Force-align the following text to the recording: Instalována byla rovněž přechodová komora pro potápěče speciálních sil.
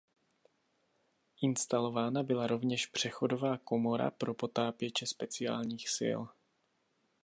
Instalována 1.41 2.23
byla 2.23 2.47
rovněž 2.47 2.85
přechodová 2.87 3.57
komora 3.57 4.11
pro 4.11 4.33
potápěče 4.33 5.05
speciálních 5.05 5.89
sil. 5.97 6.19